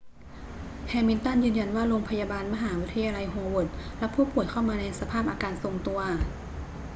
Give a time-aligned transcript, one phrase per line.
[0.89, 3.69] แฮมิลตันยืนยันว่าโรงพยาบาลมหาวิทยาลัยโฮเวิร์ด
[4.01, 5.99] รับผู้ป่วยเข้ามาในสภาพอาการทรงตัว